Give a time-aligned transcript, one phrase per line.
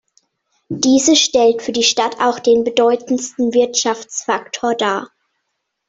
[0.69, 5.11] Diese stellt für die Stadt auch den bedeutendsten Wirtschaftsfaktor dar.